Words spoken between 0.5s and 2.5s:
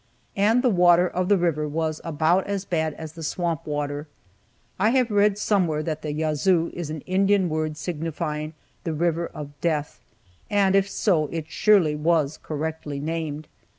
the water of the river was about